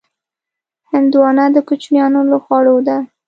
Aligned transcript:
هندوانه 0.91 1.45
د 1.55 1.57
کوچیانو 1.67 2.21
له 2.29 2.37
خوړو 2.43 2.75
ده. 2.87 2.97